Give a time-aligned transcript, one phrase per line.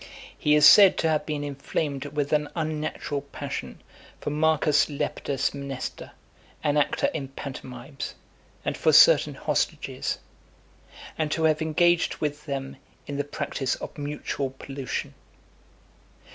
[0.35, 3.79] He is said to have been inflamed with an unnatural passion
[4.19, 6.09] for Marcus Lepidus Mnester,
[6.63, 8.15] an actor in pantomimes,
[8.65, 10.17] and for certain hostages;
[11.19, 15.13] and to have engaged with them in the practice of mutual pollution.